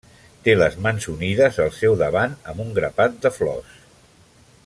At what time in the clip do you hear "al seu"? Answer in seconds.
1.65-1.99